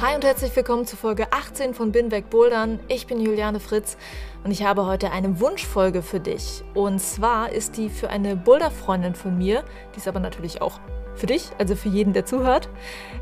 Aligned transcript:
Hi 0.00 0.14
und 0.14 0.22
herzlich 0.22 0.54
willkommen 0.54 0.86
zu 0.86 0.94
Folge 0.94 1.32
18 1.32 1.74
von 1.74 1.90
Bin 1.90 2.12
weg 2.12 2.30
Bouldern. 2.30 2.78
Ich 2.86 3.08
bin 3.08 3.20
Juliane 3.20 3.58
Fritz 3.58 3.96
und 4.44 4.52
ich 4.52 4.62
habe 4.62 4.86
heute 4.86 5.10
eine 5.10 5.40
Wunschfolge 5.40 6.02
für 6.02 6.20
dich. 6.20 6.62
Und 6.72 7.00
zwar 7.00 7.50
ist 7.50 7.76
die 7.76 7.88
für 7.88 8.08
eine 8.08 8.36
Boulder-Freundin 8.36 9.16
von 9.16 9.36
mir, 9.36 9.64
die 9.92 9.98
ist 9.98 10.06
aber 10.06 10.20
natürlich 10.20 10.62
auch 10.62 10.78
für 11.16 11.26
dich, 11.26 11.50
also 11.58 11.74
für 11.74 11.88
jeden, 11.88 12.12
der 12.12 12.24
zuhört. 12.24 12.68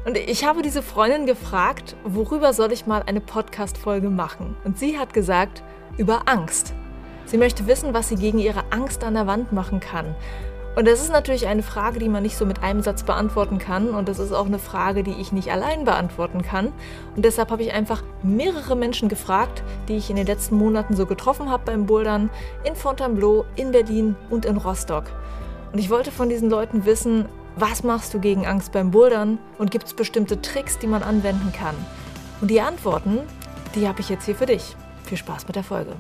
Und 0.04 0.18
ich 0.18 0.44
habe 0.44 0.60
diese 0.60 0.82
Freundin 0.82 1.24
gefragt, 1.24 1.96
worüber 2.04 2.52
soll 2.52 2.70
ich 2.72 2.84
mal 2.84 3.02
eine 3.06 3.22
Podcast-Folge 3.22 4.10
machen? 4.10 4.54
Und 4.64 4.78
sie 4.78 4.98
hat 4.98 5.14
gesagt, 5.14 5.62
über 5.96 6.28
Angst. 6.28 6.74
Sie 7.24 7.38
möchte 7.38 7.66
wissen, 7.66 7.94
was 7.94 8.10
sie 8.10 8.16
gegen 8.16 8.38
ihre 8.38 8.70
Angst 8.70 9.02
an 9.02 9.14
der 9.14 9.26
Wand 9.26 9.50
machen 9.50 9.80
kann. 9.80 10.14
Und 10.76 10.86
das 10.86 11.00
ist 11.00 11.10
natürlich 11.10 11.46
eine 11.46 11.62
Frage, 11.62 11.98
die 11.98 12.08
man 12.08 12.22
nicht 12.22 12.36
so 12.36 12.44
mit 12.44 12.62
einem 12.62 12.82
Satz 12.82 13.02
beantworten 13.02 13.56
kann. 13.56 13.88
Und 13.88 14.10
das 14.10 14.18
ist 14.18 14.32
auch 14.32 14.44
eine 14.44 14.58
Frage, 14.58 15.02
die 15.02 15.14
ich 15.18 15.32
nicht 15.32 15.50
allein 15.50 15.86
beantworten 15.86 16.42
kann. 16.42 16.66
Und 17.16 17.24
deshalb 17.24 17.50
habe 17.50 17.62
ich 17.62 17.72
einfach 17.72 18.02
mehrere 18.22 18.76
Menschen 18.76 19.08
gefragt, 19.08 19.62
die 19.88 19.96
ich 19.96 20.10
in 20.10 20.16
den 20.16 20.26
letzten 20.26 20.56
Monaten 20.56 20.94
so 20.94 21.06
getroffen 21.06 21.50
habe 21.50 21.62
beim 21.64 21.86
Bouldern 21.86 22.28
in 22.64 22.76
Fontainebleau, 22.76 23.46
in 23.56 23.72
Berlin 23.72 24.16
und 24.28 24.44
in 24.44 24.58
Rostock. 24.58 25.04
Und 25.72 25.78
ich 25.78 25.88
wollte 25.88 26.12
von 26.12 26.28
diesen 26.28 26.50
Leuten 26.50 26.84
wissen, 26.84 27.26
was 27.56 27.82
machst 27.82 28.12
du 28.12 28.20
gegen 28.20 28.46
Angst 28.46 28.72
beim 28.72 28.90
Bouldern 28.90 29.38
und 29.56 29.70
gibt 29.70 29.86
es 29.86 29.94
bestimmte 29.94 30.42
Tricks, 30.42 30.78
die 30.78 30.86
man 30.86 31.02
anwenden 31.02 31.52
kann? 31.52 31.74
Und 32.42 32.50
die 32.50 32.60
Antworten, 32.60 33.20
die 33.74 33.88
habe 33.88 34.00
ich 34.00 34.10
jetzt 34.10 34.26
hier 34.26 34.34
für 34.34 34.46
dich. 34.46 34.76
Viel 35.04 35.16
Spaß 35.16 35.46
mit 35.46 35.56
der 35.56 35.64
Folge. 35.64 35.92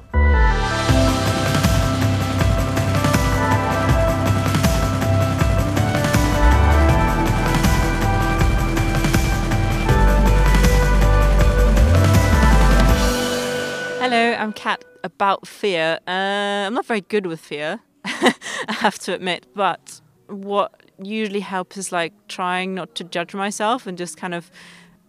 Hello, 14.08 14.34
I'm 14.34 14.52
Kat. 14.52 14.84
About 15.02 15.48
fear, 15.48 15.98
uh, 16.06 16.10
I'm 16.66 16.74
not 16.74 16.86
very 16.86 17.00
good 17.00 17.26
with 17.26 17.40
fear, 17.40 17.80
I 18.04 18.34
have 18.68 19.00
to 19.00 19.12
admit. 19.12 19.48
But 19.52 20.00
what 20.28 20.80
usually 21.02 21.40
helps 21.40 21.76
is 21.76 21.90
like 21.90 22.12
trying 22.28 22.72
not 22.72 22.94
to 22.94 23.02
judge 23.02 23.34
myself 23.34 23.84
and 23.84 23.98
just 23.98 24.16
kind 24.16 24.32
of 24.32 24.48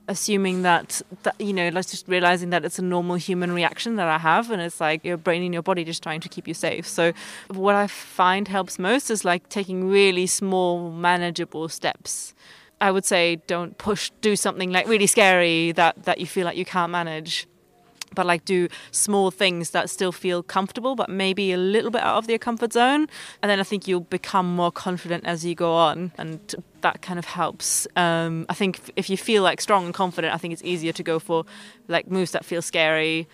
assuming 0.08 0.64
that, 0.64 1.00
that 1.22 1.40
you 1.40 1.54
know, 1.54 1.70
like 1.70 1.86
just 1.86 2.08
realizing 2.08 2.50
that 2.50 2.66
it's 2.66 2.80
a 2.80 2.82
normal 2.82 3.18
human 3.18 3.52
reaction 3.52 3.98
that 3.98 4.08
I 4.08 4.18
have, 4.18 4.50
and 4.50 4.64
it's 4.64 4.82
like 4.82 5.06
your 5.06 5.18
brain 5.18 5.44
and 5.44 5.54
your 5.54 5.62
body 5.62 5.84
just 5.84 6.02
trying 6.02 6.22
to 6.22 6.28
keep 6.28 6.48
you 6.48 6.56
safe. 6.56 6.88
So, 6.88 7.14
what 7.52 7.76
I 7.76 7.86
find 7.86 8.48
helps 8.48 8.80
most 8.80 9.12
is 9.12 9.24
like 9.24 9.48
taking 9.50 9.88
really 9.88 10.26
small, 10.26 10.92
manageable 10.92 11.70
steps. 11.70 12.34
I 12.82 12.90
would 12.90 13.06
say 13.06 13.44
don't 13.46 13.78
push, 13.78 14.10
do 14.22 14.36
something 14.36 14.72
like 14.72 14.88
really 14.88 15.06
scary 15.06 15.72
that 15.74 16.06
that 16.06 16.18
you 16.18 16.26
feel 16.26 16.46
like 16.46 16.58
you 16.58 16.66
can't 16.66 16.92
manage 16.92 17.48
but 18.16 18.26
like 18.26 18.46
do 18.46 18.68
small 18.92 19.32
things 19.32 19.72
that 19.72 19.90
still 19.90 20.12
feel 20.12 20.44
comfortable 20.44 20.96
but 20.96 21.10
maybe 21.10 21.52
a 21.52 21.58
little 21.58 21.92
bit 21.92 22.02
out 22.02 22.18
of 22.18 22.28
their 22.28 22.38
comfort 22.38 22.74
zone. 22.74 23.08
And 23.42 23.50
then 23.50 23.60
i 23.60 23.64
think 23.64 23.88
you'll 23.88 24.02
become 24.02 24.56
more 24.56 24.72
confident 24.72 25.26
as 25.26 25.46
you 25.46 25.56
go 25.56 25.74
on 25.74 26.12
and 26.18 26.40
that 26.82 27.02
kind 27.02 27.20
of 27.20 27.26
helps. 27.26 27.88
Um, 27.96 28.46
i 28.50 28.54
think 28.54 28.80
if 28.96 29.10
you 29.10 29.18
feel 29.18 29.44
like 29.44 29.62
strong 29.62 29.86
and 29.86 29.94
confident 29.94 30.34
i 30.34 30.38
think 30.38 30.54
it's 30.54 30.64
easier 30.64 30.94
to 30.94 31.04
go 31.04 31.20
for 31.20 31.46
like 31.88 32.10
moves 32.10 32.32
that 32.32 32.46
feel 32.46 32.62
scary 32.62 33.28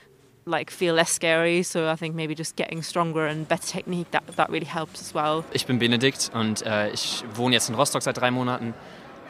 like 0.45 0.69
feel 0.69 0.93
less 0.93 1.11
scary. 1.11 1.63
So 1.63 1.89
i 1.89 1.95
think 1.95 2.15
maybe 2.15 2.35
just 2.35 2.55
getting 2.55 2.83
stronger 2.83 3.25
and 3.25 3.47
better 3.47 3.67
technique 3.67 4.11
that, 4.11 4.25
that 4.35 4.49
really 4.49 4.65
helps 4.65 5.01
as 5.01 5.13
well. 5.13 5.43
Ich 5.53 5.65
bin 5.65 5.79
benedikt 5.79 6.31
und 6.33 6.61
äh, 6.65 6.89
ich 6.89 7.23
wohne 7.35 7.53
jetzt 7.53 7.69
in 7.69 7.75
rostock 7.75 8.01
seit 8.03 8.17
drei 8.17 8.31
monaten 8.31 8.73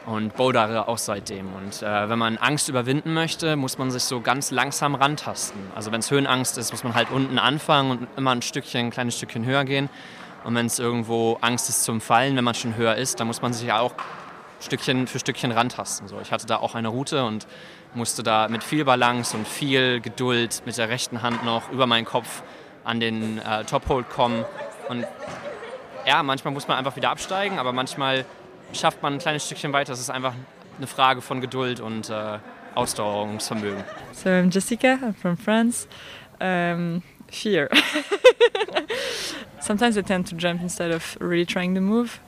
und 0.06 0.34
bouldere 0.34 0.88
auch 0.88 0.98
seitdem. 0.98 1.52
Und 1.54 1.82
äh, 1.82 2.08
wenn 2.08 2.18
man 2.18 2.36
Angst 2.36 2.68
überwinden 2.68 3.14
möchte, 3.14 3.56
muss 3.56 3.78
man 3.78 3.90
sich 3.90 4.04
so 4.04 4.20
ganz 4.20 4.50
langsam 4.50 4.94
rantasten. 4.94 5.60
Also 5.74 5.92
wenn 5.92 6.00
es 6.00 6.10
Höhenangst 6.10 6.58
ist, 6.58 6.72
muss 6.72 6.84
man 6.84 6.94
halt 6.94 7.10
unten 7.10 7.38
anfangen 7.38 7.90
und 7.90 8.08
immer 8.16 8.32
ein 8.32 8.42
Stückchen, 8.42 8.86
ein 8.86 8.90
kleines 8.90 9.16
Stückchen 9.16 9.44
höher 9.44 9.64
gehen. 9.64 9.88
Und 10.44 10.54
wenn 10.54 10.66
es 10.66 10.78
irgendwo 10.78 11.38
Angst 11.40 11.70
ist 11.70 11.84
zum 11.84 12.00
Fallen, 12.00 12.36
wenn 12.36 12.44
man 12.44 12.54
schon 12.54 12.76
höher 12.76 12.96
ist, 12.96 13.18
dann 13.18 13.26
muss 13.26 13.40
man 13.40 13.54
sich 13.54 13.66
ja 13.66 13.80
auch 13.80 13.94
Stückchen 14.60 15.06
für 15.06 15.18
Stückchen 15.18 15.52
rantasten. 15.52 16.06
So, 16.06 16.20
ich 16.20 16.32
hatte 16.32 16.46
da 16.46 16.56
auch 16.56 16.74
eine 16.74 16.88
Route 16.88 17.24
und 17.24 17.46
musste 17.94 18.22
da 18.22 18.48
mit 18.48 18.62
viel 18.62 18.84
Balance 18.84 19.36
und 19.36 19.48
viel 19.48 20.00
Geduld 20.00 20.62
mit 20.66 20.76
der 20.76 20.88
rechten 20.88 21.22
Hand 21.22 21.44
noch 21.44 21.70
über 21.70 21.86
meinen 21.86 22.04
Kopf 22.04 22.42
an 22.82 23.00
den 23.00 23.38
äh, 23.38 23.64
Top-Hold 23.64 24.10
kommen. 24.10 24.44
Und 24.88 25.06
ja, 26.06 26.22
manchmal 26.22 26.52
muss 26.52 26.68
man 26.68 26.76
einfach 26.76 26.96
wieder 26.96 27.10
absteigen, 27.10 27.58
aber 27.58 27.72
manchmal 27.72 28.26
schafft 28.74 29.02
man 29.02 29.14
ein 29.14 29.18
kleines 29.18 29.46
Stückchen 29.46 29.72
weiter. 29.72 29.92
Es 29.92 30.00
ist 30.00 30.10
einfach 30.10 30.34
eine 30.76 30.86
Frage 30.86 31.20
von 31.20 31.40
Geduld 31.40 31.80
und 31.80 32.10
äh, 32.10 32.38
Ausdauerungsvermögen. 32.74 33.84
So 34.12 34.30
I'm 34.30 34.50
Jessica, 34.50 34.98
I'm 35.02 35.14
from 35.14 35.36
France. 35.36 35.86
Um, 36.40 37.02
fear. 37.30 37.68
Sometimes 39.60 39.96
I 39.96 40.02
tend 40.02 40.26
to 40.28 40.36
jump 40.36 40.60
instead 40.60 40.90
of 40.90 41.16
really 41.20 41.46
trying 41.46 41.74
the 41.74 41.80
move 41.80 42.20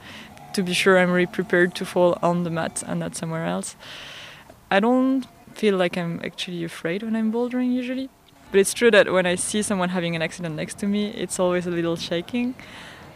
to 0.54 0.62
be 0.62 0.72
sure 0.72 0.98
I'm 0.98 1.10
really 1.10 1.26
prepared 1.26 1.74
to 1.74 1.84
fall 1.84 2.18
on 2.22 2.44
the 2.44 2.50
mat 2.50 2.82
and 2.86 3.00
not 3.00 3.14
somewhere 3.14 3.44
else. 3.44 3.76
I 4.70 4.80
don't 4.80 5.26
feel 5.52 5.76
like 5.76 5.96
I'm 5.98 6.20
actually 6.24 6.64
afraid 6.64 7.02
when 7.02 7.14
I'm 7.14 7.32
bouldering 7.32 7.72
usually. 7.72 8.08
But 8.50 8.60
it's 8.60 8.72
true 8.72 8.90
that 8.90 9.12
when 9.12 9.26
I 9.26 9.34
see 9.34 9.62
someone 9.62 9.90
having 9.90 10.16
an 10.16 10.22
accident 10.22 10.54
next 10.54 10.78
to 10.78 10.86
me, 10.86 11.10
it's 11.10 11.38
always 11.38 11.66
a 11.66 11.70
little 11.70 11.96
shaking. 11.96 12.54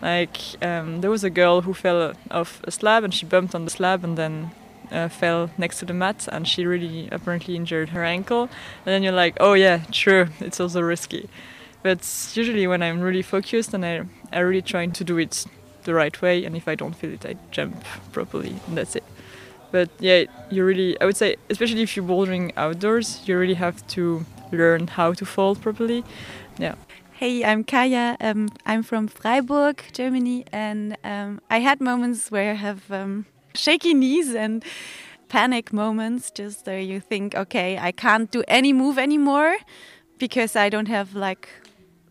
Like 0.02 0.38
um, 0.62 1.00
there 1.00 1.10
was 1.10 1.24
a 1.24 1.30
girl 1.30 1.62
who 1.62 1.74
fell 1.74 2.14
off 2.30 2.62
a 2.64 2.70
slab 2.70 3.04
and 3.04 3.12
she 3.12 3.26
bumped 3.26 3.54
on 3.54 3.64
the 3.64 3.70
slab 3.70 4.02
and 4.04 4.16
then 4.16 4.50
uh, 4.90 5.08
fell 5.08 5.50
next 5.58 5.78
to 5.80 5.84
the 5.84 5.92
mat 5.92 6.28
and 6.32 6.48
she 6.48 6.64
really 6.64 7.08
apparently 7.12 7.56
injured 7.56 7.90
her 7.90 8.04
ankle. 8.04 8.42
And 8.42 8.86
then 8.86 9.02
you're 9.02 9.12
like, 9.12 9.36
oh 9.40 9.54
yeah, 9.54 9.82
true, 9.92 10.28
it's 10.40 10.60
also 10.60 10.80
risky. 10.80 11.28
But 11.82 12.00
usually 12.34 12.66
when 12.66 12.82
I'm 12.82 13.00
really 13.00 13.22
focused 13.22 13.74
and 13.74 13.84
I 13.84 14.02
I 14.32 14.40
really 14.40 14.62
trying 14.62 14.92
to 14.92 15.04
do 15.04 15.18
it 15.18 15.44
the 15.84 15.94
right 15.94 16.20
way, 16.22 16.44
and 16.44 16.56
if 16.56 16.68
I 16.68 16.74
don't 16.74 16.94
feel 16.94 17.12
it, 17.12 17.24
I 17.26 17.36
jump 17.50 17.84
properly, 18.12 18.54
and 18.66 18.76
that's 18.76 18.96
it. 18.96 19.04
But 19.70 19.88
yeah, 19.98 20.24
you 20.50 20.64
really, 20.64 21.00
I 21.00 21.04
would 21.04 21.16
say, 21.16 21.36
especially 21.48 21.82
if 21.82 21.96
you're 21.96 22.04
bouldering 22.04 22.52
outdoors, 22.56 23.26
you 23.26 23.38
really 23.38 23.54
have 23.54 23.86
to 23.88 24.24
learn 24.52 24.88
how 24.88 25.12
to 25.14 25.24
fall 25.24 25.54
properly. 25.54 26.04
Yeah. 26.58 26.74
Hey, 27.20 27.44
I'm 27.44 27.64
Kaya. 27.64 28.16
Um, 28.18 28.48
I'm 28.64 28.82
from 28.82 29.06
Freiburg, 29.06 29.84
Germany, 29.92 30.46
and 30.52 30.96
um, 31.04 31.42
I 31.50 31.58
had 31.58 31.78
moments 31.78 32.30
where 32.30 32.52
I 32.52 32.54
have 32.54 32.90
um, 32.90 33.26
shaky 33.54 33.92
knees 33.92 34.34
and 34.34 34.64
panic 35.28 35.70
moments, 35.70 36.30
just 36.30 36.66
where 36.66 36.80
you 36.80 36.98
think, 36.98 37.34
okay, 37.34 37.76
I 37.76 37.92
can't 37.92 38.30
do 38.30 38.42
any 38.48 38.72
move 38.72 38.98
anymore 38.98 39.54
because 40.16 40.56
I 40.56 40.70
don't 40.70 40.88
have 40.88 41.14
like 41.14 41.50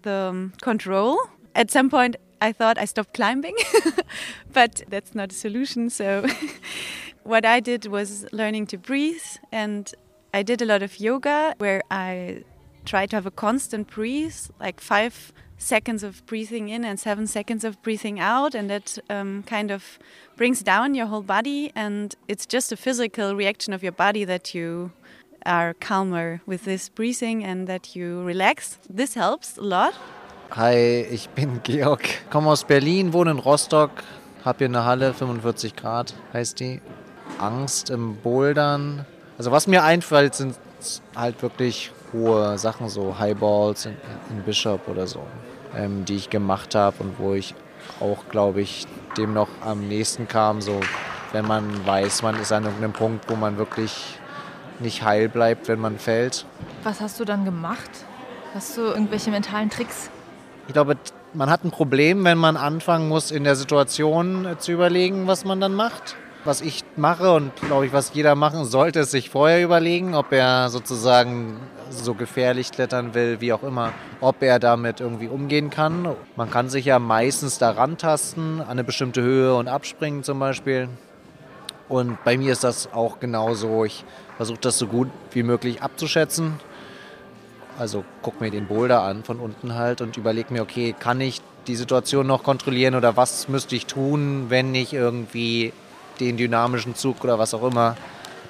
the 0.03 0.30
um, 0.30 0.53
control. 0.62 1.18
At 1.56 1.72
some 1.72 1.90
point, 1.90 2.16
I 2.40 2.52
thought 2.52 2.78
I 2.78 2.86
stopped 2.86 3.16
climbing, 3.16 3.56
but 4.53 4.84
that's 4.90 5.16
not 5.16 5.31
a 5.31 5.36
solution. 5.36 5.90
So, 5.90 6.24
what 7.24 7.46
I 7.46 7.62
did 7.62 7.88
was 7.88 8.28
learning 8.31 8.68
to 8.68 8.78
breathe, 8.78 9.25
and 9.52 9.92
I 10.36 10.44
did 10.44 10.62
a 10.62 10.66
lot 10.66 10.84
of 10.84 11.00
yoga 11.00 11.56
where 11.57 11.81
I 11.89 12.44
try 12.86 13.06
to 13.06 13.16
have 13.16 13.26
a 13.26 13.31
constant 13.31 13.88
breathe, 13.88 14.36
like 14.60 14.80
five 14.80 15.31
seconds 15.58 16.04
of 16.04 16.26
breathing 16.26 16.70
in 16.70 16.86
and 16.86 17.00
seven 17.00 17.28
seconds 17.28 17.64
of 17.64 17.81
breathing 17.84 18.20
out, 18.20 18.56
and 18.56 18.70
that 18.70 18.98
um, 19.10 19.44
kind 19.44 19.72
of 19.72 20.00
brings 20.38 20.64
down 20.64 20.96
your 20.96 21.08
whole 21.08 21.22
body. 21.22 21.72
And 21.76 22.16
it's 22.28 22.46
just 22.46 22.72
a 22.72 22.78
physical 22.78 23.36
reaction 23.36 23.74
of 23.74 23.84
your 23.84 23.92
body 23.92 24.26
that 24.26 24.56
you 24.56 24.92
are 25.46 25.74
calmer 25.74 26.42
with 26.46 26.66
this 26.66 26.90
breathing 26.90 27.44
and 27.44 27.68
that 27.68 27.96
you 27.96 28.24
relax. 28.24 28.78
This 28.90 29.16
helps 29.16 29.58
a 29.58 29.62
lot. 29.62 29.94
Hi, 30.52 31.06
ich 31.12 31.30
bin 31.30 31.62
Georg, 31.64 32.02
komme 32.32 32.50
aus 32.50 32.64
Berlin, 32.64 33.14
wohne 33.14 33.32
in 33.32 33.40
Rostock, 33.40 34.04
habe 34.44 34.60
hier 34.60 34.68
eine 34.68 34.84
Halle, 34.84 35.14
45 35.14 35.75
Grad 35.75 36.16
heißt 36.34 36.60
die. 36.60 36.82
Angst 37.38 37.90
im 37.90 38.16
Bouldern. 38.16 39.06
Also 39.38 39.52
was 39.52 39.68
mir 39.68 39.84
einfällt, 39.84 40.34
sind 40.34 40.56
halt 41.16 41.42
wirklich 41.44 41.92
hohe 42.14 42.58
Sachen, 42.58 42.90
so 42.90 43.18
Highballs 43.20 43.86
in, 43.86 43.98
in 44.30 44.44
Bishop 44.44 44.88
oder 44.88 45.08
so, 45.08 45.22
ähm, 45.76 46.06
die 46.06 46.16
ich 46.16 46.30
gemacht 46.30 46.76
habe 46.76 46.96
und 47.00 47.20
wo 47.20 47.34
ich 47.34 47.56
auch, 48.00 48.30
glaube 48.30 48.62
ich, 48.62 48.88
dem 49.18 49.34
noch 49.34 49.50
am 49.66 49.88
nächsten 49.88 50.28
kam, 50.28 50.62
so 50.62 50.80
wenn 51.32 51.46
man 51.46 51.86
weiß, 51.86 52.24
man 52.24 52.40
ist 52.40 52.52
an 52.52 52.64
irgendeinem 52.66 52.94
Punkt, 52.94 53.30
wo 53.30 53.36
man 53.36 53.58
wirklich 53.58 54.20
nicht 54.80 55.04
heil 55.04 55.30
bleibt, 55.30 55.68
wenn 55.68 55.80
man 55.80 56.00
fällt. 56.00 56.46
Was 56.84 57.02
hast 57.02 57.20
du 57.20 57.26
dann 57.26 57.46
gemacht? 57.46 57.90
Hast 58.54 58.78
du 58.78 58.82
irgendwelche 58.82 59.30
mentalen 59.30 59.70
Tricks? 59.70 60.10
Ich 60.68 60.74
glaube, 60.74 60.98
man 61.34 61.50
hat 61.50 61.64
ein 61.64 61.72
Problem, 61.72 62.24
wenn 62.24 62.38
man 62.38 62.58
anfangen 62.58 63.08
muss, 63.08 63.32
in 63.32 63.44
der 63.44 63.56
Situation 63.56 64.48
zu 64.58 64.72
überlegen, 64.72 65.28
was 65.28 65.46
man 65.46 65.60
dann 65.60 65.74
macht. 65.74 66.16
Was 66.45 66.62
ich 66.62 66.86
mache 66.95 67.33
und 67.33 67.53
glaube 67.57 67.86
ich, 67.86 67.91
was 67.94 68.13
jeder 68.13 68.33
machen 68.33 68.63
sollte, 68.63 69.01
ist 69.01 69.12
sich 69.12 69.30
vorher 69.30 69.62
überlegen, 69.62 70.15
ob 70.15 70.31
er 70.31 70.69
sozusagen 70.69 71.59
so 71.89 72.13
gefährlich 72.13 72.71
klettern 72.71 73.13
will, 73.13 73.41
wie 73.41 73.51
auch 73.51 73.63
immer, 73.63 73.91
ob 74.21 74.41
er 74.41 74.57
damit 74.57 75.01
irgendwie 75.01 75.27
umgehen 75.27 75.69
kann. 75.69 76.15
Man 76.38 76.50
kann 76.50 76.69
sich 76.69 76.86
ja 76.86 76.97
meistens 76.97 77.57
da 77.57 77.71
rantasten, 77.71 78.62
an 78.62 78.69
eine 78.69 78.86
bestimmte 78.86 79.21
Höhe 79.21 79.53
und 79.53 79.68
abspringen 79.68 80.24
zum 80.24 80.39
Beispiel. 80.39 80.88
Und 81.89 82.24
bei 82.24 82.38
mir 82.38 82.53
ist 82.53 82.63
das 82.63 82.94
auch 82.94 83.19
genauso. 83.19 83.83
Ich 83.83 84.06
versuche 84.38 84.59
das 84.62 84.77
so 84.77 84.88
gut 84.88 85.09
wie 85.31 85.44
möglich 85.44 85.81
abzuschätzen. 85.81 86.59
Also 87.77 88.06
guck 88.21 88.39
mir 88.39 88.51
den 88.51 88.68
Boulder 88.68 89.01
an 89.01 89.24
von 89.24 89.39
unten 89.39 89.75
halt 89.75 90.00
und 90.00 90.15
überlege 90.15 90.53
mir, 90.53 90.62
okay, 90.62 90.95
kann 90.97 91.19
ich 91.19 91.41
die 91.68 91.75
Situation 91.75 92.27
noch 92.27 92.44
kontrollieren 92.44 92.95
oder 92.95 93.18
was 93.18 93.50
müsste 93.50 93.75
ich 93.75 93.88
tun, 93.88 94.45
wenn 94.50 94.74
ich 94.74 94.94
irgendwie 94.94 95.74
den 96.19 96.38
dynamischen 96.38 96.95
Zug 96.95 97.24
oder 97.24 97.39
was 97.39 97.54
auch 97.54 97.63
immer 97.63 97.95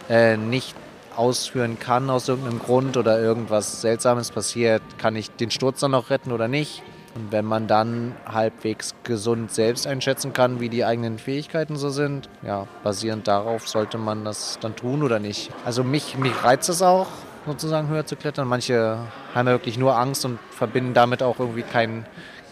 äh, 0.09 0.37
nicht 0.37 0.75
ausführen 1.15 1.77
kann 1.79 2.09
aus 2.09 2.29
irgendeinem 2.29 2.59
Grund 2.59 2.95
oder 2.95 3.19
irgendwas 3.19 3.81
Seltsames 3.81 4.31
passiert, 4.31 4.81
kann 4.97 5.15
ich 5.15 5.29
den 5.31 5.51
Sturz 5.51 5.81
dann 5.81 5.91
noch 5.91 6.09
retten 6.09 6.31
oder 6.31 6.47
nicht. 6.47 6.81
Und 7.15 7.31
wenn 7.31 7.43
man 7.43 7.67
dann 7.67 8.15
halbwegs 8.25 8.95
gesund 9.03 9.51
selbst 9.51 9.87
einschätzen 9.87 10.31
kann, 10.31 10.59
wie 10.59 10.69
die 10.69 10.85
eigenen 10.85 11.17
Fähigkeiten 11.17 11.75
so 11.75 11.89
sind, 11.89 12.29
ja, 12.43 12.67
basierend 12.83 13.27
darauf 13.27 13.67
sollte 13.67 13.97
man 13.97 14.23
das 14.23 14.59
dann 14.61 14.75
tun 14.75 15.03
oder 15.03 15.19
nicht. 15.19 15.51
Also 15.65 15.83
mich, 15.83 16.17
mich 16.17 16.43
reizt 16.43 16.69
es 16.69 16.81
auch, 16.81 17.07
sozusagen 17.45 17.89
höher 17.89 18.05
zu 18.05 18.15
klettern. 18.15 18.47
Manche 18.47 18.99
haben 19.33 19.47
ja 19.47 19.53
wirklich 19.53 19.77
nur 19.77 19.97
Angst 19.97 20.23
und 20.23 20.39
verbinden 20.51 20.93
damit 20.93 21.23
auch 21.23 21.39
irgendwie 21.39 21.63
kein, 21.63 22.05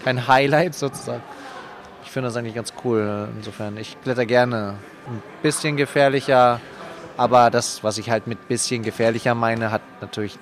kein 0.03 0.27
Highlight 0.27 0.73
sozusagen. 0.73 1.23
Ich 2.07 2.13
finde 2.13 2.29
das 2.29 2.37
eigentlich 2.37 2.55
ganz 2.55 2.71
cool. 2.85 3.27
Insofern, 3.35 3.75
ich 3.75 3.97
kletter 4.01 4.25
gerne. 4.25 4.75
Ein 5.07 5.21
bisschen 5.43 5.75
gefährlicher, 5.75 6.61
aber 7.17 7.49
das, 7.49 7.83
was 7.83 7.97
ich 7.97 8.09
halt 8.09 8.27
mit 8.27 8.47
bisschen 8.47 8.81
gefährlicher 8.81 9.35
meine, 9.35 9.71
hat 9.71 9.81
natürlich 9.99 10.39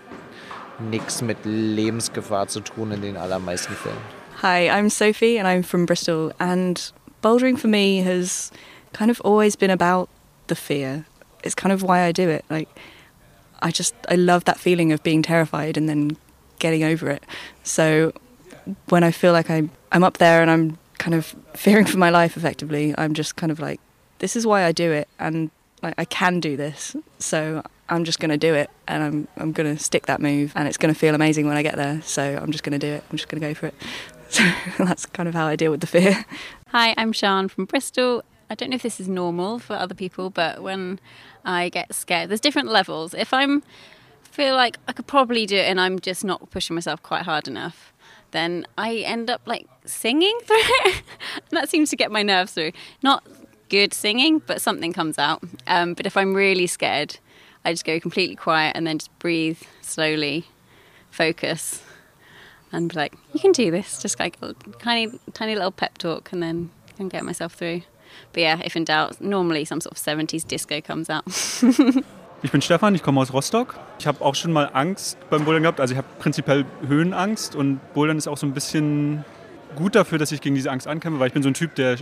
nichts 0.77 1.23
mit 1.23 1.39
Lebensgefahr 1.43 2.47
zu 2.47 2.59
tun 2.59 2.91
in 2.91 3.01
den 3.01 3.17
allermeisten 3.17 3.73
Fällen. 3.73 3.97
Hi, 4.43 4.69
I'm 4.69 4.91
Sophie 4.91 5.39
and 5.39 5.47
I'm 5.47 5.63
from 5.67 5.87
Bristol. 5.87 6.35
And 6.37 6.93
bouldering 7.23 7.57
for 7.57 7.67
me 7.67 8.03
has 8.05 8.51
kind 8.93 9.09
of 9.09 9.19
always 9.21 9.57
been 9.57 9.71
about 9.71 10.07
the 10.45 10.55
fear. 10.55 11.05
It's 11.43 11.55
kind 11.55 11.73
of 11.73 11.81
why 11.81 12.07
I 12.07 12.11
do 12.11 12.29
it. 12.29 12.45
Like, 12.47 12.69
I 13.63 13.71
just, 13.71 13.95
I 14.07 14.15
love 14.15 14.45
that 14.45 14.59
feeling 14.59 14.91
of 14.91 15.01
being 15.01 15.23
terrified 15.23 15.77
and 15.77 15.89
then 15.89 16.15
getting 16.59 16.83
over 16.83 17.09
it. 17.09 17.23
So 17.63 18.13
when 18.89 19.03
I 19.03 19.09
feel 19.09 19.33
like 19.33 19.49
I'm, 19.49 19.71
I'm 19.91 20.03
up 20.03 20.19
there 20.19 20.43
and 20.43 20.51
I'm 20.51 20.77
kind 21.05 21.13
of 21.13 21.35
fearing 21.53 21.85
for 21.85 21.99
my 21.99 22.09
life 22.09 22.35
effectively, 22.35 22.95
I'm 22.97 23.13
just 23.13 23.35
kind 23.35 23.51
of 23.51 23.59
like, 23.59 23.79
this 24.17 24.35
is 24.35 24.47
why 24.47 24.65
I 24.65 24.71
do 24.71 24.91
it. 24.91 25.07
And 25.19 25.51
like, 25.83 25.93
I 25.99 26.05
can 26.05 26.39
do 26.39 26.57
this. 26.57 26.95
So 27.19 27.61
I'm 27.89 28.05
just 28.05 28.19
going 28.19 28.31
to 28.31 28.37
do 28.37 28.55
it 28.55 28.71
and 28.87 29.03
I'm, 29.03 29.27
I'm 29.37 29.51
going 29.51 29.77
to 29.77 29.81
stick 29.81 30.07
that 30.07 30.19
move 30.19 30.51
and 30.55 30.67
it's 30.67 30.77
going 30.77 30.91
to 30.91 30.99
feel 30.99 31.13
amazing 31.13 31.45
when 31.45 31.57
I 31.57 31.61
get 31.61 31.75
there. 31.75 32.01
So 32.01 32.39
I'm 32.41 32.51
just 32.51 32.63
going 32.63 32.79
to 32.79 32.79
do 32.79 32.91
it. 32.91 33.03
I'm 33.11 33.17
just 33.17 33.29
going 33.29 33.39
to 33.39 33.47
go 33.47 33.53
for 33.53 33.67
it. 33.67 33.75
So 34.27 34.43
that's 34.79 35.05
kind 35.05 35.29
of 35.29 35.35
how 35.35 35.45
I 35.45 35.55
deal 35.55 35.69
with 35.69 35.81
the 35.81 35.87
fear. 35.87 36.25
Hi, 36.69 36.95
I'm 36.97 37.13
Sean 37.13 37.47
from 37.47 37.65
Bristol. 37.65 38.23
I 38.49 38.55
don't 38.55 38.71
know 38.71 38.75
if 38.75 38.81
this 38.81 38.99
is 38.99 39.07
normal 39.07 39.59
for 39.59 39.75
other 39.75 39.93
people, 39.93 40.31
but 40.31 40.63
when 40.63 40.99
I 41.45 41.69
get 41.69 41.93
scared, 41.93 42.31
there's 42.31 42.41
different 42.41 42.69
levels. 42.69 43.13
If 43.13 43.31
I'm 43.31 43.61
feel 44.23 44.55
like 44.55 44.77
I 44.87 44.91
could 44.91 45.07
probably 45.07 45.45
do 45.45 45.55
it 45.55 45.65
and 45.69 45.79
I'm 45.79 45.99
just 45.99 46.25
not 46.25 46.49
pushing 46.49 46.73
myself 46.73 47.01
quite 47.01 47.21
hard 47.21 47.47
enough, 47.47 47.93
then 48.35 48.65
I 48.77 48.97
end 48.97 49.29
up 49.29 49.41
like 49.45 49.67
singing 49.85 50.37
through 50.45 50.57
it. 50.59 51.03
that 51.51 51.69
seems 51.69 51.89
to 51.91 51.95
get 51.95 52.11
my 52.11 52.23
nerves 52.23 52.53
through. 52.53 52.71
Not 53.01 53.25
good 53.69 53.93
singing, 53.93 54.39
but 54.39 54.61
something 54.61 54.93
comes 54.93 55.17
out. 55.17 55.43
Um, 55.67 55.93
but 55.93 56.05
if 56.05 56.17
I'm 56.17 56.33
really 56.33 56.67
scared, 56.67 57.17
I 57.63 57.71
just 57.73 57.85
go 57.85 57.99
completely 57.99 58.35
quiet 58.35 58.75
and 58.75 58.85
then 58.85 58.99
just 58.99 59.17
breathe 59.19 59.61
slowly, 59.81 60.45
focus, 61.09 61.81
and 62.71 62.89
be 62.89 62.95
like, 62.95 63.15
"You 63.33 63.39
can 63.39 63.51
do 63.51 63.71
this." 63.71 64.01
Just 64.01 64.19
like 64.19 64.37
a 64.41 64.53
tiny, 64.79 65.19
tiny 65.33 65.55
little 65.55 65.71
pep 65.71 65.97
talk, 65.97 66.31
and 66.31 66.43
then 66.43 66.69
can 66.95 67.09
get 67.09 67.23
myself 67.23 67.53
through. 67.53 67.81
But 68.33 68.41
yeah, 68.41 68.61
if 68.63 68.75
in 68.75 68.85
doubt, 68.85 69.19
normally 69.21 69.65
some 69.65 69.81
sort 69.81 69.97
of 69.97 70.03
70s 70.03 70.47
disco 70.47 70.81
comes 70.81 71.09
out. 71.09 71.25
Ich 72.45 72.51
bin 72.51 72.61
Stefan, 72.61 72.93
ich 72.93 73.01
komme 73.01 73.19
aus 73.19 73.33
Rostock. 73.33 73.73
Ich 73.97 74.05
habe 74.05 74.23
auch 74.23 74.35
schon 74.35 74.53
mal 74.53 74.69
Angst 74.71 75.17
beim 75.31 75.45
Bouldern 75.45 75.63
gehabt. 75.63 75.79
Also 75.79 75.93
ich 75.93 75.97
habe 75.97 76.07
prinzipiell 76.19 76.63
Höhenangst 76.87 77.55
und 77.55 77.79
Bouldern 77.95 78.19
ist 78.19 78.27
auch 78.27 78.37
so 78.37 78.45
ein 78.45 78.53
bisschen 78.53 79.25
gut 79.75 79.95
dafür, 79.95 80.19
dass 80.19 80.31
ich 80.31 80.41
gegen 80.41 80.53
diese 80.53 80.69
Angst 80.69 80.87
ankämpfe, 80.87 81.19
weil 81.19 81.25
ich 81.25 81.33
bin 81.33 81.41
so 81.41 81.49
ein 81.49 81.55
Typ, 81.55 81.73
der 81.73 81.97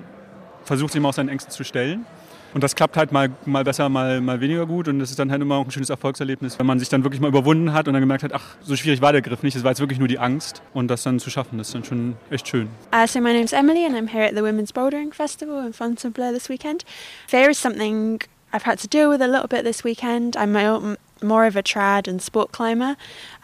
versucht, 0.65 0.91
sich 0.91 0.99
immer 0.99 1.07
aus 1.07 1.15
seinen 1.15 1.29
Ängsten 1.29 1.53
zu 1.53 1.63
stellen. 1.63 2.05
Und 2.53 2.61
das 2.61 2.75
klappt 2.75 2.97
halt 2.97 3.13
mal, 3.13 3.29
mal 3.45 3.63
besser, 3.63 3.87
mal, 3.87 4.19
mal 4.19 4.41
weniger 4.41 4.65
gut. 4.65 4.89
Und 4.89 4.99
das 4.99 5.11
ist 5.11 5.17
dann 5.17 5.31
halt 5.31 5.41
immer 5.41 5.55
auch 5.55 5.63
ein 5.63 5.71
schönes 5.71 5.89
Erfolgserlebnis, 5.89 6.59
wenn 6.59 6.65
man 6.65 6.77
sich 6.77 6.89
dann 6.89 7.05
wirklich 7.05 7.21
mal 7.21 7.29
überwunden 7.29 7.71
hat 7.71 7.87
und 7.87 7.93
dann 7.93 8.01
gemerkt 8.01 8.23
hat, 8.23 8.33
ach, 8.33 8.57
so 8.63 8.75
schwierig 8.75 9.01
war 9.01 9.13
der 9.13 9.21
Griff 9.21 9.43
nicht. 9.43 9.55
Es 9.55 9.63
war 9.63 9.71
jetzt 9.71 9.79
wirklich 9.79 9.99
nur 9.99 10.09
die 10.09 10.19
Angst. 10.19 10.61
Und 10.73 10.89
das 10.89 11.03
dann 11.03 11.19
zu 11.19 11.29
schaffen, 11.29 11.57
das 11.57 11.67
ist 11.67 11.73
dann 11.73 11.85
schon 11.85 12.17
echt 12.29 12.49
schön. 12.49 12.67
Uh, 12.93 13.07
so 13.07 13.21
my 13.21 13.31
name's 13.31 13.53
Emily 13.53 13.85
and 13.85 13.95
I'm 13.95 14.11
here 14.11 14.25
at 14.25 14.35
the 14.35 14.43
Women's 14.43 14.73
Bouldering 14.73 15.13
Festival 15.13 15.65
in 15.65 15.71
Fontainebleau 15.71 16.33
this 16.33 16.49
weekend. 16.49 16.83
Fear 17.29 17.51
is 17.51 17.61
something 17.61 18.19
I've 18.53 18.63
had 18.63 18.77
to 18.79 18.87
deal 18.87 19.09
with 19.09 19.21
a 19.21 19.27
little 19.27 19.47
bit 19.47 19.63
this 19.63 19.83
weekend. 19.83 20.37
I'm 20.37 20.51
my 20.51 20.67
own, 20.67 20.97
more 21.23 21.45
of 21.45 21.55
a 21.55 21.63
trad 21.63 22.07
and 22.07 22.21
sport 22.21 22.51
climber, 22.51 22.95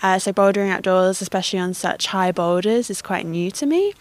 uh, 0.02 0.20
so 0.20 0.32
bouldering 0.32 0.70
outdoors, 0.70 1.22
especially 1.22 1.60
on 1.60 1.74
such 1.74 2.08
high 2.08 2.32
boulders, 2.32 2.90
is 2.90 3.02
quite 3.02 3.26
new 3.26 3.52
to 3.52 3.66
me. 3.66 3.94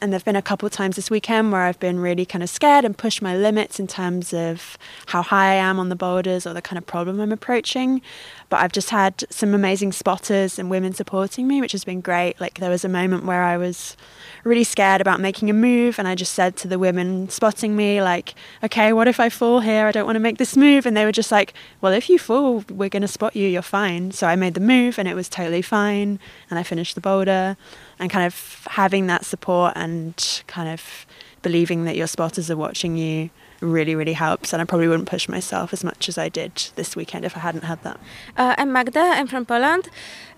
And 0.00 0.12
there've 0.12 0.24
been 0.24 0.36
a 0.36 0.42
couple 0.42 0.68
times 0.70 0.96
this 0.96 1.10
weekend 1.10 1.52
where 1.52 1.62
I've 1.62 1.80
been 1.80 2.00
really 2.00 2.24
kind 2.24 2.42
of 2.42 2.50
scared 2.50 2.84
and 2.84 2.96
pushed 2.96 3.22
my 3.22 3.36
limits 3.36 3.80
in 3.80 3.86
terms 3.86 4.32
of 4.32 4.78
how 5.06 5.22
high 5.22 5.52
I 5.52 5.54
am 5.54 5.78
on 5.78 5.88
the 5.88 5.96
boulders 5.96 6.46
or 6.46 6.52
the 6.52 6.62
kind 6.62 6.78
of 6.78 6.86
problem 6.86 7.20
I'm 7.20 7.32
approaching. 7.32 8.00
But 8.48 8.60
I've 8.60 8.72
just 8.72 8.90
had 8.90 9.24
some 9.30 9.54
amazing 9.54 9.92
spotters 9.92 10.58
and 10.58 10.70
women 10.70 10.92
supporting 10.92 11.46
me, 11.46 11.60
which 11.60 11.72
has 11.72 11.84
been 11.84 12.00
great. 12.00 12.40
Like 12.40 12.58
there 12.58 12.70
was 12.70 12.84
a 12.84 12.88
moment 12.88 13.24
where 13.24 13.42
I 13.42 13.56
was 13.56 13.96
really 14.44 14.64
scared 14.64 15.00
about 15.00 15.20
making 15.20 15.50
a 15.50 15.52
move 15.52 15.98
and 15.98 16.08
I 16.08 16.14
just 16.14 16.34
said 16.34 16.56
to 16.56 16.68
the 16.68 16.78
women 16.78 17.28
spotting 17.28 17.76
me 17.76 18.02
like, 18.02 18.34
"Okay, 18.64 18.92
what 18.92 19.06
if 19.08 19.20
I 19.20 19.28
fall 19.28 19.60
here? 19.60 19.86
I 19.86 19.92
don't 19.92 20.06
want 20.06 20.16
to 20.16 20.20
make 20.20 20.38
this 20.38 20.56
move." 20.56 20.86
And 20.86 20.96
they 20.96 21.04
were 21.04 21.12
just 21.12 21.30
like, 21.30 21.54
"Well, 21.80 21.92
if 21.92 22.08
you 22.08 22.18
fall, 22.18 22.64
we're 22.70 22.88
going 22.88 23.02
to 23.02 23.08
spot 23.20 23.36
you. 23.36 23.46
You're 23.48 23.62
fine." 23.80 24.10
So 24.12 24.26
I 24.26 24.36
made 24.36 24.54
the 24.54 24.66
move 24.74 24.98
and 24.98 25.06
it 25.06 25.14
was 25.14 25.28
totally 25.28 25.62
fine 25.62 26.18
and 26.48 26.58
I 26.58 26.62
finished 26.62 26.94
the 26.94 27.02
boulder 27.02 27.56
and 27.98 28.10
kind 28.10 28.26
of 28.26 28.34
having 28.70 29.08
that 29.08 29.24
support 29.24 29.74
and 29.76 30.42
kind 30.46 30.68
of 30.68 31.06
believing 31.42 31.84
that 31.84 31.96
your 31.96 32.06
spotters 32.06 32.50
are 32.50 32.56
watching 32.56 32.96
you 32.96 33.30
really, 33.60 33.94
really 33.94 34.14
helps. 34.14 34.52
And 34.52 34.62
I 34.62 34.64
probably 34.64 34.88
wouldn't 34.88 35.08
push 35.08 35.28
myself 35.28 35.72
as 35.72 35.84
much 35.84 36.08
as 36.08 36.16
I 36.16 36.28
did 36.28 36.52
this 36.76 36.96
weekend 36.96 37.24
if 37.24 37.36
I 37.36 37.40
hadn't 37.40 37.64
had 37.64 37.82
that. 37.82 38.00
Uh, 38.36 38.54
I'm 38.58 38.72
Magda. 38.72 39.00
I'm 39.00 39.26
from 39.26 39.44
Poland. 39.44 39.88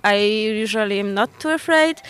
I 0.04 0.16
usually 0.16 0.98
am 0.98 1.14
not 1.14 1.30
too 1.38 1.50
afraid, 1.50 2.02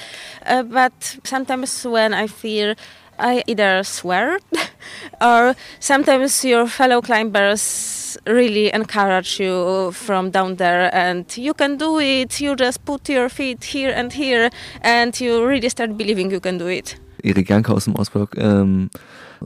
uh, 0.47 0.63
but 0.63 1.19
sometimes 1.25 1.85
when 1.85 2.15
I 2.15 2.27
fear, 2.27 2.75
I 3.23 3.43
either 3.47 3.85
swear 3.85 4.39
or 5.21 5.55
sometimes 5.79 6.45
your 6.45 6.67
fellow 6.67 7.01
climbers 7.01 8.19
really 8.27 8.73
encourage 8.73 9.39
you 9.41 9.93
from 9.93 10.31
down 10.31 10.57
there 10.57 10.95
and 10.95 11.25
you 11.37 11.55
can 11.55 11.79
do 11.79 12.01
it. 12.01 12.41
You 12.41 12.57
just 12.57 12.85
put 12.85 13.09
your 13.09 13.29
feet 13.29 13.65
here 13.65 13.95
and 13.95 14.13
here 14.13 14.51
and 14.83 15.19
you 15.21 15.47
really 15.47 15.71
start 15.71 15.97
believing 15.97 16.31
you 16.31 16.41
can 16.41 16.59
do 16.59 16.67
it. 16.67 17.01
Erik 17.23 17.49
Janke 17.49 17.73
aus 17.73 17.85
dem 17.85 17.97
Ausblock. 17.97 18.37
Ähm, 18.37 18.91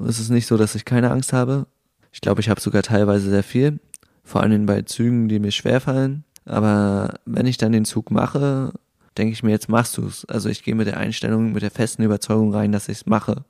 es 0.09 0.19
ist 0.19 0.31
nicht 0.31 0.47
so, 0.47 0.57
dass 0.57 0.75
ich 0.75 0.85
keine 0.85 1.11
Angst 1.11 1.33
habe. 1.33 1.67
Ich 2.13 2.21
glaube, 2.21 2.41
ich 2.41 2.49
habe 2.49 2.61
sogar 2.61 2.83
teilweise 2.83 3.29
sehr 3.29 3.43
viel. 3.43 3.79
Vor 4.25 4.43
allem 4.43 4.65
bei 4.67 4.83
Zügen, 4.83 5.29
die 5.29 5.39
mir 5.39 5.53
schwerfallen. 5.53 6.25
Aber 6.47 7.15
wenn 7.27 7.47
ich 7.47 7.59
dann 7.59 7.73
den 7.73 7.85
Zug 7.85 8.11
mache, 8.11 8.73
denke 9.19 9.33
ich 9.33 9.43
mir, 9.43 9.51
jetzt 9.51 9.69
machst 9.69 9.97
du 9.97 10.07
es. 10.07 10.25
Also 10.27 10.49
ich 10.49 10.63
gehe 10.63 10.75
mit 10.75 10.87
der 10.87 10.97
Einstellung, 10.97 11.53
mit 11.53 11.63
der 11.63 11.71
festen 11.71 12.03
Überzeugung 12.03 12.53
rein, 12.55 12.73
dass 12.73 12.89
ich 12.89 12.99
es 12.99 13.07
mache. 13.07 13.45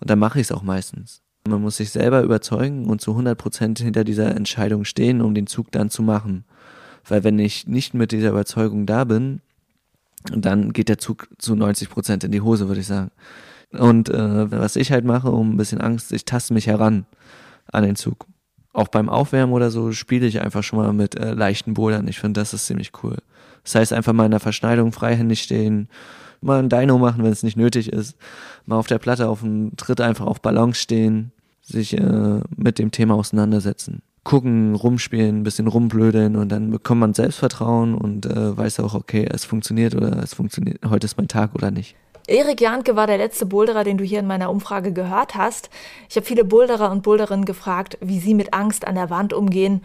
Und 0.00 0.10
dann 0.10 0.18
mache 0.18 0.40
ich 0.40 0.46
es 0.46 0.52
auch 0.52 0.62
meistens. 0.62 1.22
Man 1.46 1.60
muss 1.60 1.76
sich 1.76 1.90
selber 1.90 2.22
überzeugen 2.22 2.86
und 2.86 3.00
zu 3.00 3.10
100 3.10 3.36
Prozent 3.36 3.78
hinter 3.78 4.04
dieser 4.04 4.34
Entscheidung 4.34 4.84
stehen, 4.84 5.20
um 5.20 5.34
den 5.34 5.46
Zug 5.46 5.70
dann 5.72 5.90
zu 5.90 6.02
machen. 6.02 6.44
Weil 7.06 7.22
wenn 7.22 7.38
ich 7.38 7.66
nicht 7.66 7.92
mit 7.94 8.12
dieser 8.12 8.30
Überzeugung 8.30 8.86
da 8.86 9.04
bin, 9.04 9.40
dann 10.32 10.72
geht 10.72 10.88
der 10.88 10.98
Zug 10.98 11.28
zu 11.38 11.54
90 11.54 11.90
Prozent 11.90 12.24
in 12.24 12.32
die 12.32 12.40
Hose, 12.40 12.68
würde 12.68 12.80
ich 12.80 12.86
sagen. 12.86 13.10
Und 13.72 14.08
äh, 14.08 14.50
was 14.50 14.76
ich 14.76 14.90
halt 14.90 15.04
mache, 15.04 15.30
um 15.30 15.50
ein 15.50 15.56
bisschen 15.56 15.80
Angst, 15.80 16.12
ich 16.12 16.24
taste 16.24 16.54
mich 16.54 16.66
heran 16.66 17.06
an 17.70 17.84
den 17.84 17.96
Zug. 17.96 18.26
Auch 18.72 18.88
beim 18.88 19.08
Aufwärmen 19.08 19.54
oder 19.54 19.70
so 19.70 19.92
spiele 19.92 20.26
ich 20.26 20.40
einfach 20.40 20.62
schon 20.62 20.78
mal 20.78 20.92
mit 20.92 21.14
äh, 21.16 21.34
leichten 21.34 21.74
Bouldern. 21.74 22.08
Ich 22.08 22.18
finde, 22.18 22.40
das 22.40 22.54
ist 22.54 22.66
ziemlich 22.66 22.92
cool. 23.02 23.18
Das 23.64 23.74
heißt, 23.74 23.92
einfach 23.92 24.12
mal 24.12 24.26
in 24.26 24.30
der 24.30 24.40
Verschneidung 24.40 24.92
freihändig 24.92 25.42
stehen, 25.42 25.88
mal 26.40 26.58
ein 26.58 26.68
Dino 26.68 26.98
machen, 26.98 27.24
wenn 27.24 27.32
es 27.32 27.42
nicht 27.42 27.56
nötig 27.56 27.92
ist, 27.92 28.16
mal 28.66 28.76
auf 28.76 28.86
der 28.86 28.98
Platte 28.98 29.28
auf 29.28 29.40
dem 29.40 29.76
Tritt 29.76 30.00
einfach 30.00 30.26
auf 30.26 30.40
Balance 30.40 30.80
stehen, 30.80 31.32
sich 31.62 31.98
äh, 31.98 32.40
mit 32.56 32.78
dem 32.78 32.90
Thema 32.90 33.14
auseinandersetzen. 33.14 34.02
gucken, 34.24 34.74
rumspielen, 34.74 35.40
ein 35.40 35.42
bisschen 35.42 35.68
rumblödeln 35.68 36.36
und 36.36 36.48
dann 36.50 36.70
bekommt 36.70 37.00
man 37.00 37.14
Selbstvertrauen 37.14 37.94
und 37.94 38.26
äh, 38.26 38.56
weiß 38.56 38.80
auch, 38.80 38.94
okay, 38.94 39.26
es 39.30 39.44
funktioniert 39.44 39.94
oder 39.94 40.22
es 40.22 40.32
funktioniert, 40.34 40.78
heute 40.88 41.04
ist 41.06 41.18
mein 41.18 41.28
Tag 41.28 41.54
oder 41.54 41.70
nicht. 41.70 41.94
Erik 42.26 42.62
Janke 42.62 42.96
war 42.96 43.06
der 43.06 43.18
letzte 43.18 43.44
Boulderer, 43.44 43.84
den 43.84 43.98
du 43.98 44.04
hier 44.04 44.20
in 44.20 44.26
meiner 44.26 44.48
Umfrage 44.50 44.92
gehört 44.94 45.34
hast. 45.34 45.68
Ich 46.08 46.16
habe 46.16 46.24
viele 46.24 46.44
Boulderer 46.44 46.90
und 46.90 47.02
Boulderinnen 47.02 47.44
gefragt, 47.44 47.98
wie 48.00 48.18
sie 48.18 48.32
mit 48.32 48.54
Angst 48.54 48.86
an 48.86 48.94
der 48.94 49.10
Wand 49.10 49.34
umgehen. 49.34 49.82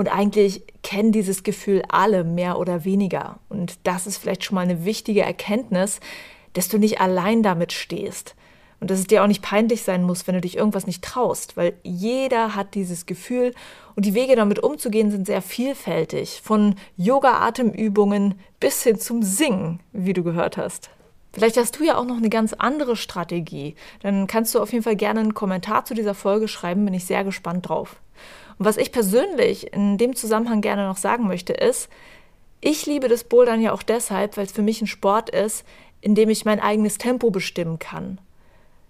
Und 0.00 0.08
eigentlich 0.08 0.62
kennen 0.82 1.12
dieses 1.12 1.42
Gefühl 1.42 1.82
alle 1.90 2.24
mehr 2.24 2.58
oder 2.58 2.86
weniger. 2.86 3.38
Und 3.50 3.78
das 3.82 4.06
ist 4.06 4.16
vielleicht 4.16 4.42
schon 4.42 4.54
mal 4.54 4.62
eine 4.62 4.86
wichtige 4.86 5.20
Erkenntnis, 5.20 6.00
dass 6.54 6.70
du 6.70 6.78
nicht 6.78 7.02
allein 7.02 7.42
damit 7.42 7.70
stehst. 7.70 8.34
Und 8.80 8.90
dass 8.90 8.98
es 8.98 9.08
dir 9.08 9.22
auch 9.22 9.26
nicht 9.26 9.42
peinlich 9.42 9.82
sein 9.82 10.02
muss, 10.02 10.26
wenn 10.26 10.36
du 10.36 10.40
dich 10.40 10.56
irgendwas 10.56 10.86
nicht 10.86 11.04
traust, 11.04 11.58
weil 11.58 11.74
jeder 11.82 12.56
hat 12.56 12.74
dieses 12.74 13.04
Gefühl 13.04 13.52
und 13.94 14.06
die 14.06 14.14
Wege 14.14 14.36
damit 14.36 14.60
umzugehen 14.60 15.10
sind 15.10 15.26
sehr 15.26 15.42
vielfältig, 15.42 16.40
von 16.42 16.76
Yoga-Atemübungen 16.96 18.40
bis 18.58 18.82
hin 18.82 18.98
zum 18.98 19.22
Singen, 19.22 19.80
wie 19.92 20.14
du 20.14 20.24
gehört 20.24 20.56
hast. 20.56 20.88
Vielleicht 21.34 21.58
hast 21.58 21.78
du 21.78 21.84
ja 21.84 21.98
auch 21.98 22.06
noch 22.06 22.16
eine 22.16 22.30
ganz 22.30 22.54
andere 22.54 22.96
Strategie. 22.96 23.74
Dann 24.02 24.26
kannst 24.26 24.54
du 24.54 24.60
auf 24.60 24.72
jeden 24.72 24.82
Fall 24.82 24.96
gerne 24.96 25.20
einen 25.20 25.34
Kommentar 25.34 25.84
zu 25.84 25.92
dieser 25.92 26.14
Folge 26.14 26.48
schreiben, 26.48 26.86
bin 26.86 26.94
ich 26.94 27.04
sehr 27.04 27.22
gespannt 27.22 27.68
drauf. 27.68 28.00
Und 28.60 28.66
was 28.66 28.76
ich 28.76 28.92
persönlich 28.92 29.72
in 29.72 29.96
dem 29.96 30.14
Zusammenhang 30.14 30.60
gerne 30.60 30.86
noch 30.86 30.98
sagen 30.98 31.26
möchte, 31.26 31.54
ist, 31.54 31.88
ich 32.60 32.84
liebe 32.84 33.08
das 33.08 33.24
Bouldern 33.24 33.62
ja 33.62 33.72
auch 33.72 33.82
deshalb, 33.82 34.36
weil 34.36 34.44
es 34.44 34.52
für 34.52 34.60
mich 34.60 34.82
ein 34.82 34.86
Sport 34.86 35.30
ist, 35.30 35.64
in 36.02 36.14
dem 36.14 36.28
ich 36.28 36.44
mein 36.44 36.60
eigenes 36.60 36.98
Tempo 36.98 37.30
bestimmen 37.30 37.78
kann. 37.78 38.20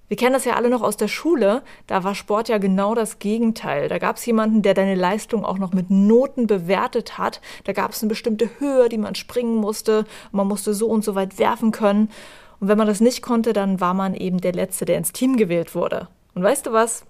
Wir 0.08 0.16
kennen 0.16 0.32
das 0.32 0.44
ja 0.44 0.54
alle 0.54 0.70
noch 0.70 0.82
aus 0.82 0.96
der 0.96 1.06
Schule, 1.06 1.62
da 1.86 2.02
war 2.02 2.16
Sport 2.16 2.48
ja 2.48 2.58
genau 2.58 2.96
das 2.96 3.20
Gegenteil. 3.20 3.86
Da 3.86 3.98
gab 3.98 4.16
es 4.16 4.26
jemanden, 4.26 4.62
der 4.62 4.74
deine 4.74 4.96
Leistung 4.96 5.44
auch 5.44 5.58
noch 5.58 5.72
mit 5.72 5.88
Noten 5.88 6.48
bewertet 6.48 7.16
hat. 7.16 7.40
Da 7.62 7.72
gab 7.72 7.92
es 7.92 8.02
eine 8.02 8.08
bestimmte 8.08 8.50
Höhe, 8.58 8.88
die 8.88 8.98
man 8.98 9.14
springen 9.14 9.54
musste. 9.54 10.04
man 10.32 10.48
musste 10.48 10.74
so 10.74 10.88
und 10.88 11.04
so 11.04 11.14
weit 11.14 11.38
werfen 11.38 11.70
können. 11.70 12.10
Und 12.58 12.66
wenn 12.66 12.76
man 12.76 12.88
das 12.88 13.00
nicht 13.00 13.22
konnte, 13.22 13.52
dann 13.52 13.78
war 13.78 13.94
man 13.94 14.16
eben 14.16 14.40
der 14.40 14.52
Letzte, 14.52 14.84
der 14.84 14.98
ins 14.98 15.12
Team 15.12 15.36
gewählt 15.36 15.76
wurde. 15.76 16.08
Und 16.34 16.42
weißt 16.42 16.66
du 16.66 16.72
was? 16.72 17.04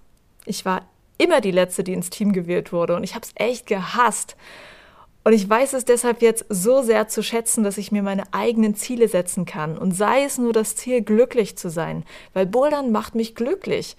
Ich 0.45 0.63
war 0.63 0.83
immer 1.17 1.41
die 1.41 1.51
Letzte, 1.51 1.83
die 1.83 1.93
ins 1.93 2.09
Team 2.09 2.33
gewählt 2.33 2.71
wurde. 2.71 2.95
Und 2.95 3.03
ich 3.03 3.15
habe 3.15 3.25
es 3.25 3.33
echt 3.35 3.67
gehasst. 3.67 4.35
Und 5.23 5.33
ich 5.33 5.47
weiß 5.47 5.73
es 5.73 5.85
deshalb 5.85 6.21
jetzt 6.21 6.45
so 6.49 6.81
sehr 6.81 7.07
zu 7.07 7.21
schätzen, 7.21 7.63
dass 7.63 7.77
ich 7.77 7.91
mir 7.91 8.01
meine 8.01 8.23
eigenen 8.33 8.75
Ziele 8.75 9.07
setzen 9.07 9.45
kann. 9.45 9.77
Und 9.77 9.91
sei 9.91 10.23
es 10.23 10.37
nur 10.37 10.51
das 10.51 10.75
Ziel, 10.75 11.01
glücklich 11.01 11.57
zu 11.57 11.69
sein. 11.69 12.03
Weil 12.33 12.47
Bouldern 12.47 12.91
macht 12.91 13.13
mich 13.13 13.35
glücklich. 13.35 13.97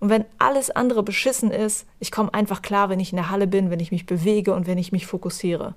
Und 0.00 0.08
wenn 0.08 0.24
alles 0.38 0.70
andere 0.70 1.02
beschissen 1.02 1.50
ist, 1.50 1.86
ich 2.00 2.10
komme 2.10 2.32
einfach 2.32 2.62
klar, 2.62 2.88
wenn 2.88 3.00
ich 3.00 3.12
in 3.12 3.16
der 3.16 3.30
Halle 3.30 3.46
bin, 3.46 3.70
wenn 3.70 3.80
ich 3.80 3.92
mich 3.92 4.06
bewege 4.06 4.54
und 4.54 4.66
wenn 4.66 4.78
ich 4.78 4.92
mich 4.92 5.06
fokussiere. 5.06 5.74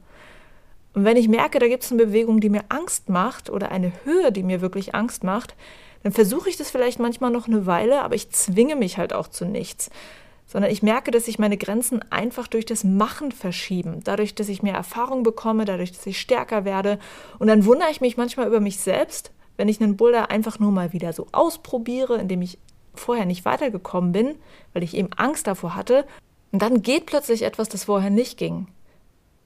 Und 0.94 1.04
wenn 1.06 1.18
ich 1.18 1.28
merke, 1.28 1.60
da 1.60 1.68
gibt 1.68 1.84
es 1.84 1.92
eine 1.92 2.06
Bewegung, 2.06 2.40
die 2.40 2.50
mir 2.50 2.64
Angst 2.70 3.10
macht 3.10 3.50
oder 3.50 3.72
eine 3.72 3.92
Höhe, 4.04 4.32
die 4.32 4.44
mir 4.44 4.62
wirklich 4.62 4.96
Angst 4.96 5.24
macht, 5.24 5.56
dann 6.04 6.12
versuche 6.12 6.50
ich 6.50 6.58
das 6.58 6.72
vielleicht 6.72 7.00
manchmal 7.00 7.32
noch 7.32 7.48
eine 7.48 7.66
Weile, 7.66 8.02
aber 8.02 8.16
ich 8.16 8.32
zwinge 8.32 8.76
mich 8.76 8.98
halt 8.98 9.14
auch 9.14 9.28
zu 9.28 9.46
nichts 9.46 9.90
sondern 10.48 10.72
ich 10.72 10.82
merke, 10.82 11.12
dass 11.12 11.26
sich 11.26 11.40
meine 11.40 11.58
Grenzen 11.58 12.02
einfach 12.10 12.48
durch 12.48 12.66
das 12.66 12.84
Machen 12.84 13.32
verschieben. 13.32 14.00
Dadurch, 14.04 14.34
dass 14.34 14.48
ich 14.50 14.64
mehr 14.64 14.74
Erfahrung 14.74 15.24
bekomme, 15.24 15.66
dadurch, 15.66 15.92
dass 15.92 16.06
ich 16.06 16.20
stärker 16.20 16.64
werde. 16.64 17.00
Und 17.38 17.48
dann 17.48 17.66
wundere 17.66 17.92
ich 17.92 18.02
mich 18.02 18.16
manchmal 18.16 18.48
über 18.48 18.62
mich 18.62 18.80
selbst, 18.80 19.32
wenn 19.58 19.68
ich 19.68 19.82
einen 19.82 19.98
Boulder 19.98 20.32
einfach 20.32 20.58
nur 20.58 20.72
mal 20.72 20.94
wieder 20.94 21.12
so 21.12 21.28
ausprobiere, 21.34 22.18
indem 22.18 22.42
ich 22.42 22.58
vorher 22.96 23.26
nicht 23.26 23.44
weitergekommen 23.44 24.14
bin, 24.14 24.36
weil 24.74 24.84
ich 24.84 24.96
eben 24.96 25.12
Angst 25.18 25.48
davor 25.48 25.76
hatte. 25.76 26.06
Und 26.52 26.62
dann 26.62 26.82
geht 26.82 27.06
plötzlich 27.06 27.44
etwas, 27.44 27.68
das 27.68 27.84
vorher 27.84 28.10
nicht 28.10 28.38
ging. 28.38 28.68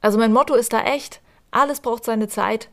Also 0.01 0.19
mein 0.19 0.33
Motto 0.33 0.53
ist 0.53 0.71
da 0.71 0.83
echt, 0.83 1.19
alles 1.49 1.79
braucht 1.79 2.05
seine 2.05 2.27
Zeit. 2.27 2.69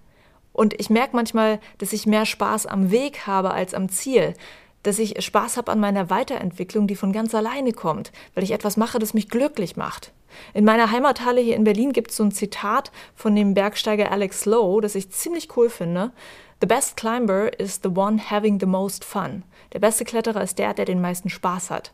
Und 0.53 0.79
ich 0.79 0.91
merke 0.91 1.17
manchmal, 1.17 1.61
dass 1.79 1.93
ich 1.93 2.07
mehr 2.07 2.27
Spaß 2.27 2.67
am 2.67 2.91
Weg 2.91 3.27
habe 3.27 3.53
als 3.53 3.75
am 3.75 3.89
Ziel 3.89 4.35
dass 4.83 4.99
ich 4.99 5.23
Spaß 5.23 5.57
habe 5.57 5.73
an 5.73 5.81
meiner 5.81 6.11
Weiterentwicklung, 6.11 6.87
die 6.87 6.97
von 6.97 7.13
ganz 7.13 7.35
alleine 7.35 7.73
kommt, 7.73 8.13
weil 8.35 8.45
ich 8.45 8.53
etwas 8.53 8.77
mache, 8.77 8.99
das 8.99 9.15
mich 9.15 9.29
glücklich 9.29 9.77
macht. 9.77 10.13
In 10.55 10.65
meiner 10.65 10.91
Heimathalle 10.91 11.41
hier 11.41 11.57
in 11.57 11.65
Berlin 11.65 11.93
gibt 11.93 12.11
es 12.11 12.17
so 12.17 12.25
ein 12.25 12.33
Zitat 12.33 12.93
von 13.15 13.35
dem 13.35 13.55
Bergsteiger 13.55 14.13
Alex 14.13 14.45
Lowe, 14.45 14.81
das 14.81 14.95
ich 14.95 15.11
ziemlich 15.11 15.57
cool 15.57 15.69
finde. 15.69 16.13
The 16.61 16.67
best 16.67 16.97
climber 16.97 17.59
is 17.59 17.81
the 17.83 17.89
one 17.89 18.21
having 18.31 18.59
the 18.61 18.67
most 18.67 19.05
fun. 19.05 19.45
Der 19.73 19.79
beste 19.79 20.05
Kletterer 20.05 20.43
ist 20.43 20.59
der, 20.59 20.75
der 20.75 20.85
den 20.85 21.01
meisten 21.01 21.31
Spaß 21.31 21.71
hat. 21.71 21.93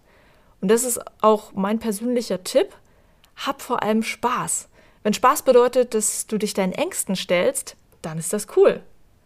Und 0.61 0.69
das 0.71 0.85
ist 0.85 1.01
auch 1.21 1.53
mein 1.53 1.79
persönlicher 1.79 2.43
Tipp. 2.45 2.69
Hab 3.37 3.61
vor 3.61 3.83
allem 3.83 4.03
Spaß. 4.03 4.69
Wenn 5.03 5.13
Spaß 5.13 5.43
bedeutet, 5.43 5.93
dass 5.95 6.27
du 6.27 6.39
dich 6.39 6.55
deinen 6.55 6.73
Ängsten 6.73 7.17
stellst, 7.17 7.77
dann 8.01 8.19
ist 8.19 8.33
das 8.33 8.47
cool. 8.57 8.83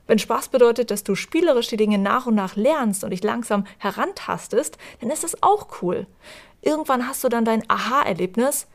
Wenn 0.09 0.19
Spaß 0.19 0.49
bedeutet, 0.49 0.91
dass 0.91 1.05
du 1.05 1.15
spielerisch 1.15 1.69
die 1.69 1.77
Dinge 1.77 1.99
nach 1.99 2.27
und 2.27 2.35
nach 2.35 2.57
lernst 2.57 3.05
und 3.05 3.11
dich 3.11 3.23
langsam 3.23 3.65
herantastest, 3.77 4.79
dann 5.01 5.11
ist 5.11 5.23
das 5.23 5.43
auch 5.43 5.69
cool. 5.83 6.07
Irgendwann 6.63 7.07
hast 7.07 7.23
du 7.23 7.29
dann 7.29 7.45
dein 7.45 7.63
Aha-Erlebnis. 7.69 8.67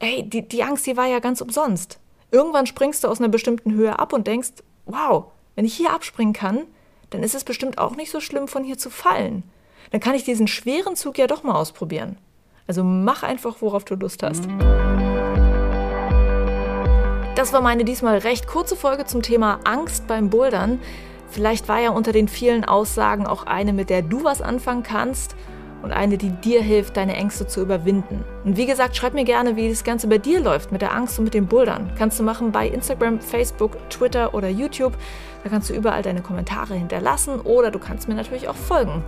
Ey, 0.00 0.28
die, 0.28 0.46
die 0.46 0.64
Angst, 0.64 0.86
die 0.86 0.96
war 0.96 1.06
ja 1.06 1.20
ganz 1.20 1.40
umsonst. 1.40 2.00
Irgendwann 2.32 2.66
springst 2.66 3.04
du 3.04 3.08
aus 3.08 3.20
einer 3.20 3.28
bestimmten 3.28 3.72
Höhe 3.72 3.98
ab 3.98 4.12
und 4.12 4.26
denkst, 4.26 4.50
wow, 4.86 5.26
wenn 5.54 5.64
ich 5.64 5.74
hier 5.74 5.92
abspringen 5.92 6.34
kann, 6.34 6.66
dann 7.10 7.22
ist 7.22 7.34
es 7.36 7.44
bestimmt 7.44 7.78
auch 7.78 7.94
nicht 7.94 8.10
so 8.10 8.20
schlimm, 8.20 8.48
von 8.48 8.64
hier 8.64 8.76
zu 8.76 8.90
fallen. 8.90 9.44
Dann 9.92 10.00
kann 10.00 10.14
ich 10.14 10.24
diesen 10.24 10.48
schweren 10.48 10.96
Zug 10.96 11.16
ja 11.16 11.28
doch 11.28 11.44
mal 11.44 11.54
ausprobieren. 11.54 12.18
Also 12.66 12.82
mach 12.82 13.22
einfach, 13.22 13.62
worauf 13.62 13.84
du 13.84 13.94
Lust 13.94 14.22
hast. 14.22 14.48
Das 17.40 17.54
war 17.54 17.62
meine 17.62 17.86
diesmal 17.86 18.18
recht 18.18 18.46
kurze 18.46 18.76
Folge 18.76 19.06
zum 19.06 19.22
Thema 19.22 19.60
Angst 19.64 20.06
beim 20.06 20.28
Bouldern. 20.28 20.78
Vielleicht 21.30 21.68
war 21.68 21.80
ja 21.80 21.88
unter 21.88 22.12
den 22.12 22.28
vielen 22.28 22.66
Aussagen 22.66 23.26
auch 23.26 23.44
eine, 23.44 23.72
mit 23.72 23.88
der 23.88 24.02
du 24.02 24.24
was 24.24 24.42
anfangen 24.42 24.82
kannst 24.82 25.36
und 25.80 25.90
eine, 25.90 26.18
die 26.18 26.28
dir 26.28 26.60
hilft, 26.60 26.98
deine 26.98 27.16
Ängste 27.16 27.46
zu 27.46 27.62
überwinden. 27.62 28.26
Und 28.44 28.58
wie 28.58 28.66
gesagt, 28.66 28.94
schreib 28.94 29.14
mir 29.14 29.24
gerne, 29.24 29.56
wie 29.56 29.70
das 29.70 29.84
Ganze 29.84 30.06
bei 30.06 30.18
dir 30.18 30.38
läuft 30.38 30.70
mit 30.70 30.82
der 30.82 30.94
Angst 30.94 31.18
und 31.18 31.24
mit 31.24 31.32
dem 31.32 31.46
Bouldern. 31.46 31.90
Kannst 31.96 32.20
du 32.20 32.24
machen 32.24 32.52
bei 32.52 32.68
Instagram, 32.68 33.22
Facebook, 33.22 33.88
Twitter 33.88 34.34
oder 34.34 34.50
YouTube. 34.50 34.92
Da 35.42 35.48
kannst 35.48 35.70
du 35.70 35.72
überall 35.72 36.02
deine 36.02 36.20
Kommentare 36.20 36.74
hinterlassen 36.74 37.40
oder 37.40 37.70
du 37.70 37.78
kannst 37.78 38.06
mir 38.06 38.16
natürlich 38.16 38.48
auch 38.50 38.54
folgen. 38.54 39.02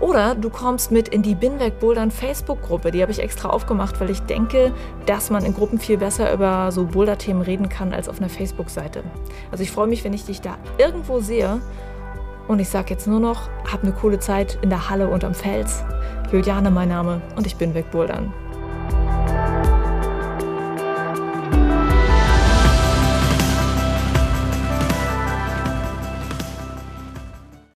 Oder 0.00 0.34
du 0.34 0.50
kommst 0.50 0.90
mit 0.90 1.08
in 1.08 1.22
die 1.22 1.34
Binweg 1.34 1.78
Bouldern 1.78 2.10
Facebook-Gruppe. 2.10 2.90
Die 2.90 3.00
habe 3.00 3.12
ich 3.12 3.20
extra 3.20 3.48
aufgemacht, 3.48 4.00
weil 4.00 4.10
ich 4.10 4.20
denke, 4.20 4.72
dass 5.06 5.30
man 5.30 5.44
in 5.44 5.54
Gruppen 5.54 5.78
viel 5.78 5.98
besser 5.98 6.32
über 6.32 6.72
so 6.72 6.84
Boulder-Themen 6.84 7.42
reden 7.42 7.68
kann 7.68 7.92
als 7.92 8.08
auf 8.08 8.18
einer 8.18 8.28
Facebook-Seite. 8.28 9.02
Also 9.50 9.62
ich 9.62 9.70
freue 9.70 9.86
mich, 9.86 10.04
wenn 10.04 10.12
ich 10.12 10.24
dich 10.24 10.40
da 10.40 10.56
irgendwo 10.78 11.20
sehe. 11.20 11.60
Und 12.48 12.58
ich 12.58 12.68
sage 12.68 12.90
jetzt 12.90 13.06
nur 13.06 13.20
noch, 13.20 13.48
hab 13.72 13.82
eine 13.82 13.92
coole 13.92 14.18
Zeit 14.18 14.58
in 14.60 14.68
der 14.68 14.90
Halle 14.90 15.08
und 15.08 15.24
am 15.24 15.32
Fels. 15.32 15.82
Juliane 16.30 16.70
mein 16.70 16.88
Name 16.88 17.22
und 17.36 17.46
ich 17.46 17.56
bin 17.56 17.72
weg 17.74 17.90
Bouldern. 17.90 18.32